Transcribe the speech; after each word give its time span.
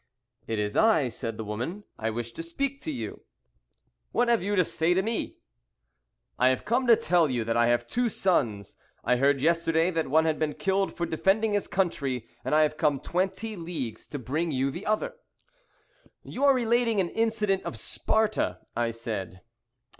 "'It 0.47 0.57
is 0.57 0.75
I,' 0.75 1.09
said 1.09 1.37
the 1.37 1.43
woman; 1.43 1.83
'I 1.99 2.09
wish 2.09 2.31
to 2.31 2.41
speak 2.41 2.81
to 2.81 2.91
you.' 2.91 3.21
"'What 4.11 4.29
have 4.29 4.41
you 4.41 4.55
to 4.55 4.65
say 4.65 4.95
to 4.95 5.03
me?' 5.03 5.37
"'I 6.39 6.47
have 6.47 6.65
come 6.65 6.87
to 6.87 6.95
tell 6.95 7.29
you 7.29 7.43
that 7.43 7.55
I 7.55 7.67
have 7.67 7.85
two 7.85 8.09
sons. 8.09 8.77
I 9.03 9.17
heard 9.17 9.43
yesterday 9.43 9.91
that 9.91 10.07
one 10.07 10.25
had 10.25 10.39
been 10.39 10.55
killed 10.55 10.97
for 10.97 11.05
defending 11.05 11.53
his 11.53 11.67
country, 11.67 12.25
and 12.43 12.55
I 12.55 12.63
have 12.63 12.77
come 12.77 12.99
twenty 12.99 13.55
leagues 13.55 14.07
to 14.07 14.17
bring 14.17 14.49
you 14.49 14.71
the 14.71 14.87
other!!!'" 14.87 15.17
"You 16.23 16.45
are 16.45 16.53
relating 16.55 16.99
an 16.99 17.09
incident 17.09 17.61
of 17.61 17.77
Sparta," 17.77 18.57
I 18.75 18.89
said. 18.89 19.41